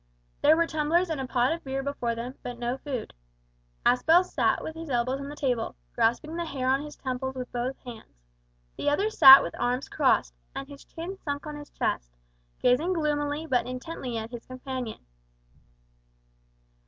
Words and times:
There 0.41 0.57
were 0.57 0.65
tumblers 0.65 1.11
and 1.11 1.21
a 1.21 1.27
pot 1.27 1.53
of 1.53 1.63
beer 1.63 1.83
before 1.83 2.15
them, 2.15 2.33
but 2.41 2.57
no 2.57 2.79
food. 2.79 3.13
Aspel 3.85 4.25
sat 4.25 4.63
with 4.63 4.73
his 4.73 4.89
elbows 4.89 5.19
on 5.19 5.29
the 5.29 5.35
table, 5.35 5.75
grasping 5.93 6.35
the 6.35 6.45
hair 6.45 6.67
on 6.67 6.81
his 6.81 6.95
temples 6.95 7.35
with 7.35 7.51
both 7.51 7.77
hands. 7.83 8.23
The 8.77 8.89
other 8.89 9.11
sat 9.11 9.43
with 9.43 9.53
arms 9.59 9.89
crossed, 9.89 10.33
and 10.55 10.67
his 10.67 10.83
chin 10.83 11.17
sunk 11.23 11.45
on 11.45 11.55
his 11.55 11.69
chest, 11.69 12.09
gazing 12.59 12.93
gloomily 12.93 13.45
but 13.45 13.67
intently 13.67 14.17
at 14.17 14.31
his 14.31 14.43
companion. 14.43 15.05